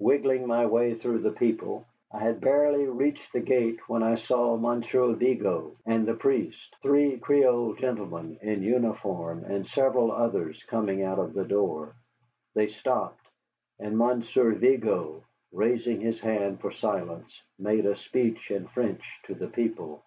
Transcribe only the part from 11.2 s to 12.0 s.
of the door.